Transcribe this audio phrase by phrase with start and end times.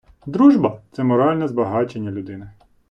[0.25, 2.51] Дружба— це моральне збагачення людини.